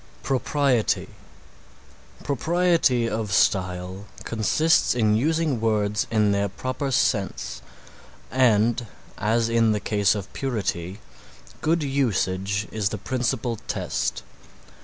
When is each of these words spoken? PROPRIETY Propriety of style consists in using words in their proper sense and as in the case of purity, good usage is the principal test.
PROPRIETY 0.23 1.09
Propriety 2.23 3.07
of 3.07 3.31
style 3.31 4.07
consists 4.23 4.95
in 4.95 5.13
using 5.15 5.61
words 5.61 6.07
in 6.09 6.31
their 6.31 6.49
proper 6.49 6.89
sense 6.89 7.61
and 8.31 8.87
as 9.19 9.47
in 9.47 9.73
the 9.73 9.79
case 9.79 10.15
of 10.15 10.33
purity, 10.33 10.99
good 11.61 11.83
usage 11.83 12.67
is 12.71 12.89
the 12.89 12.97
principal 12.97 13.57
test. 13.67 14.23